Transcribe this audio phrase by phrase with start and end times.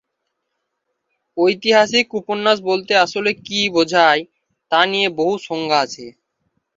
[1.37, 4.21] ঐতিহাসিক উপন্যাস বলতে আসলে কী বোঝায়
[4.71, 6.05] তা নিয়ে বহু সংজ্ঞা আছে।